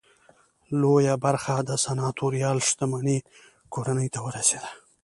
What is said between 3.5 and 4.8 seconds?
کورنۍ ته ورسېده.